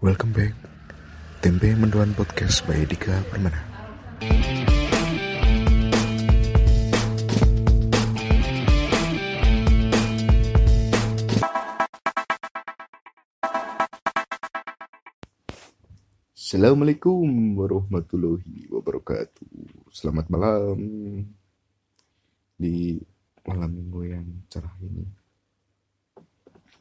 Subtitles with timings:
[0.00, 0.56] Welcome back.
[1.44, 3.60] Tempe Mendoan Podcast by Dika Permana.
[16.32, 19.52] Assalamualaikum warahmatullahi wabarakatuh.
[19.92, 20.80] Selamat malam.
[22.56, 22.96] Di
[23.44, 25.04] malam minggu yang cerah ini.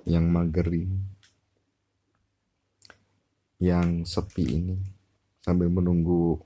[0.07, 1.18] Yang mager ini
[3.59, 4.79] Yang sepi ini
[5.43, 6.39] Sambil menunggu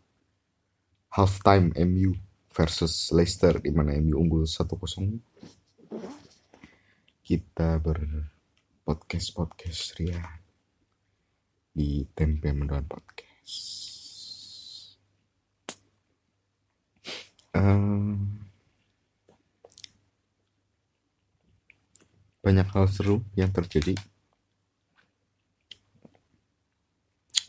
[1.14, 2.18] Halftime MU
[2.50, 5.22] versus Leicester di mana MU unggul 1-0
[7.22, 10.42] Kita berpodcast-podcast ria
[11.74, 13.66] di Tempe Mendoan Podcast.
[17.54, 18.46] Um,
[22.46, 23.98] banyak hal seru yang terjadi.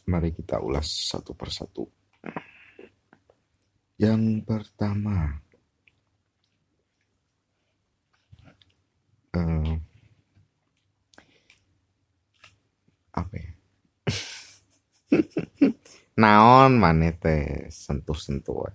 [0.04, 1.88] Mari kita ulas satu persatu.
[3.96, 5.32] Yang pertama,
[9.32, 9.72] uh,
[13.16, 13.50] apa ya?
[16.20, 18.68] naon maneh teh sentuh-sentuh.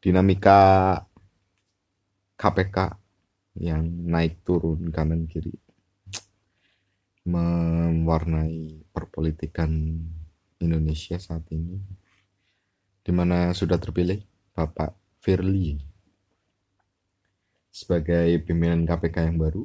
[0.00, 0.60] Dinamika
[2.36, 2.76] KPK
[3.60, 5.69] yang naik turun kanan kiri
[7.24, 9.70] mewarnai perpolitikan
[10.60, 11.76] Indonesia saat ini
[13.00, 14.20] di mana sudah terpilih
[14.52, 15.80] Bapak Firly
[17.70, 19.64] sebagai pimpinan KPK yang baru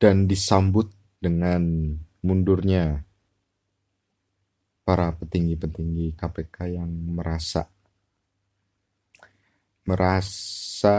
[0.00, 0.88] dan disambut
[1.20, 1.92] dengan
[2.24, 3.04] mundurnya
[4.84, 7.68] para petinggi-petinggi KPK yang merasa
[9.84, 10.98] merasa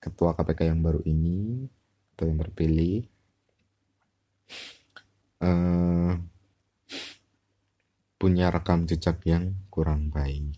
[0.00, 1.68] ketua KPK yang baru ini
[2.16, 3.15] atau yang terpilih
[5.42, 6.14] uh,
[8.16, 10.56] punya rekam jejak yang kurang baik.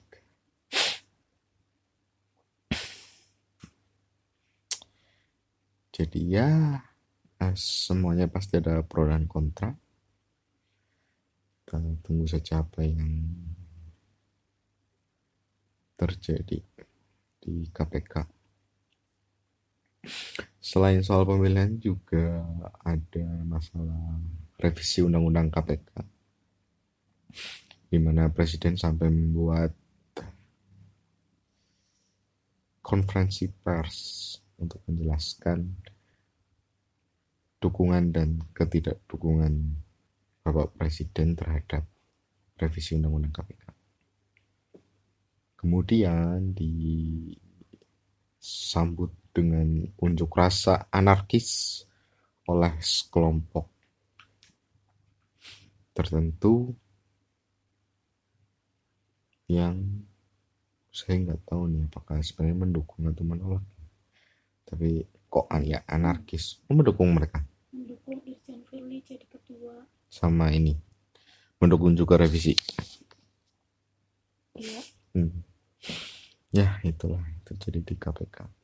[5.98, 6.78] Jadi ya
[7.58, 9.74] semuanya pasti ada pro dan kontra.
[11.66, 13.34] Kita tunggu saja apa yang
[15.98, 16.62] terjadi
[17.42, 18.14] di KPK.
[20.68, 22.44] Selain soal pemilihan juga
[22.84, 24.20] ada masalah
[24.60, 26.04] revisi undang-undang KPK
[27.88, 29.72] di mana presiden sampai membuat
[32.84, 35.72] konferensi pers untuk menjelaskan
[37.64, 39.72] dukungan dan ketidakdukungan
[40.44, 41.88] Bapak Presiden terhadap
[42.60, 43.64] revisi Undang-Undang KPK.
[45.64, 46.52] Kemudian
[48.36, 51.86] disambut dengan unjuk rasa anarkis
[52.50, 53.70] oleh sekelompok
[55.94, 56.74] tertentu
[59.46, 60.02] yang
[60.90, 63.62] saya nggak tahu nih apakah sebenarnya mendukung atau menolak.
[64.66, 66.58] Tapi kok ya anarkis.
[66.66, 67.46] Mendukung mereka?
[67.70, 69.86] Mendukung Irjen Firly jadi ketua.
[70.10, 70.74] Sama ini.
[71.62, 72.58] Mendukung juga revisi.
[74.58, 74.82] Iya.
[75.14, 75.42] Hmm.
[76.50, 77.22] ya itulah.
[77.38, 78.57] Itu jadi di KPK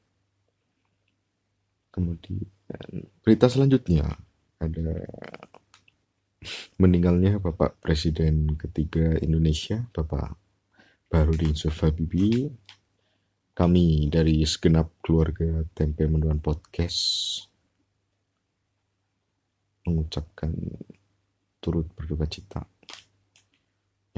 [1.94, 2.50] kemudian
[3.22, 4.02] berita selanjutnya
[4.58, 5.06] ada
[6.82, 10.34] meninggalnya Bapak Presiden ketiga Indonesia Bapak
[11.06, 12.50] Bahrudin Yusuf Habibie
[13.54, 17.38] kami dari segenap keluarga Tempe Mendoan Podcast
[19.86, 20.50] mengucapkan
[21.62, 22.66] turut berduka cita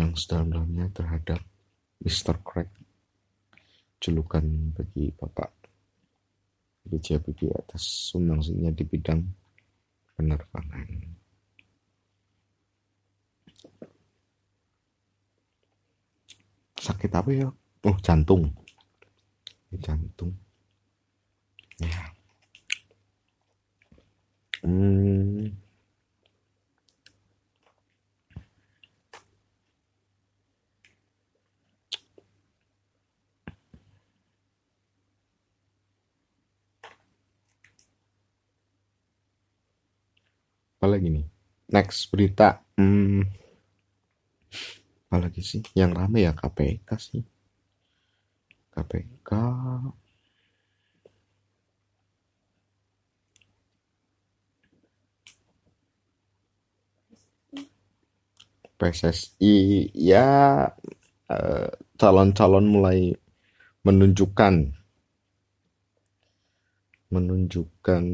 [0.00, 1.44] yang sedalam-dalamnya terhadap
[2.00, 2.40] Mr.
[2.40, 2.72] Craig
[4.00, 5.55] julukan bagi Bapak
[6.86, 7.18] B.J.
[7.18, 7.82] Habibie atas
[8.14, 9.22] sumbangsihnya di bidang
[10.14, 10.88] penerbangan.
[16.78, 17.48] Sakit apa ya?
[17.86, 18.54] Oh, jantung
[19.74, 20.32] jantung
[21.76, 22.02] ya
[24.64, 25.65] hmm.
[40.86, 41.26] Apa lagi nih
[41.74, 42.62] next berita.
[42.78, 43.26] Hmm.
[45.10, 45.58] apa lagi sih?
[45.74, 47.26] Yang rame ya KPK sih.
[48.70, 49.30] KPK
[58.78, 60.70] PSSI ya
[61.26, 61.68] eh,
[61.98, 63.10] calon-calon mulai
[63.82, 64.54] menunjukkan.
[67.10, 68.04] Menunjukkan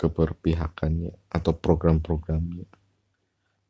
[0.00, 2.64] keberpihakannya atau program-programnya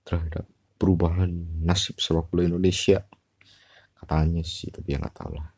[0.06, 0.46] terhadap
[0.78, 1.26] perubahan
[1.66, 3.02] nasib sepak bola Indonesia.
[3.98, 5.50] Katanya sih tapi ya nggak tahu lah.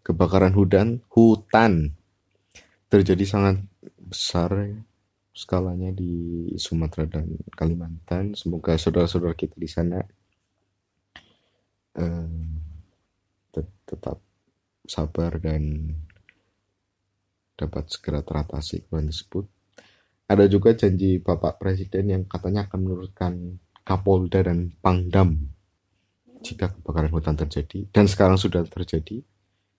[0.00, 1.92] Kebakaran hutan hutan
[2.86, 3.56] terjadi sangat
[3.98, 4.78] besar ya,
[5.34, 8.32] skalanya di Sumatera dan Kalimantan.
[8.38, 10.00] Semoga saudara-saudara kita di sana
[11.98, 12.56] eh,
[13.86, 14.18] tetap
[14.86, 15.94] sabar dan
[17.56, 19.44] dapat segera teratasi kebakaran tersebut.
[20.26, 23.32] Ada juga janji Bapak Presiden yang katanya akan menurunkan
[23.86, 25.38] Kapolda dan Pangdam
[26.42, 29.22] jika kebakaran hutan terjadi dan sekarang sudah terjadi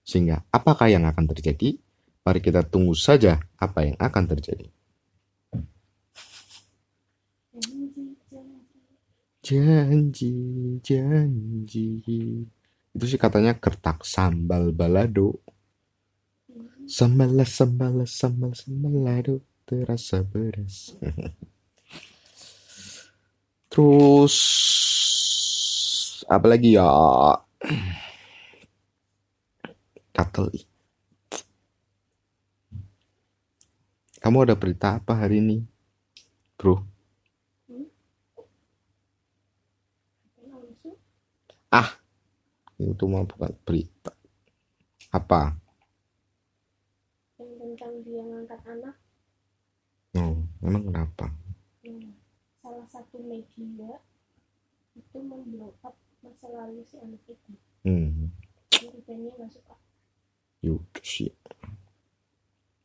[0.08, 1.76] sehingga apakah yang akan terjadi
[2.28, 4.68] mari kita tunggu saja apa yang akan terjadi.
[9.40, 10.36] Janji
[10.84, 12.04] janji
[12.92, 15.40] itu sih katanya kertak sambal balado.
[16.84, 20.96] Sambal sambal sambal sambal balado terasa beras
[23.72, 24.36] terus
[26.28, 26.88] apa lagi ya?
[30.16, 30.67] Katel
[34.28, 35.64] kamu ada berita apa hari ini
[36.60, 36.84] bro?
[41.72, 41.96] Ah
[42.76, 44.12] itu mah bukan berita.
[45.16, 45.56] Apa?
[47.40, 48.96] Yang tentang dia ngangkat anak.
[50.20, 51.32] Oh emang kenapa?
[51.88, 52.12] Hmm,
[52.60, 53.96] salah satu media
[55.00, 57.56] itu memblow up masa lalu si anak itu.
[57.88, 58.28] Hmm.
[58.76, 59.00] Jadi
[59.56, 59.80] suka
[60.60, 61.32] yuk sih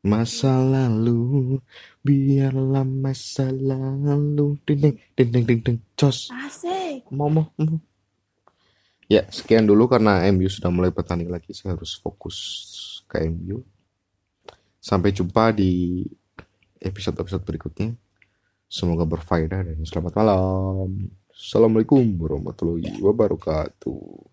[0.03, 1.63] masa lalu
[2.03, 7.79] biarlah masa lalu ding ding ding ding ding ding cos asik mau mau mau
[9.13, 11.53] Ya, sekian dulu karena MU sudah mulai bertanding lagi.
[11.53, 12.39] Saya harus fokus
[13.05, 13.61] ke MU.
[14.81, 16.01] Sampai jumpa di
[16.81, 17.93] episode-episode berikutnya.
[18.73, 21.13] Semoga berfaedah dan selamat malam.
[21.29, 24.32] Assalamualaikum warahmatullahi wabarakatuh.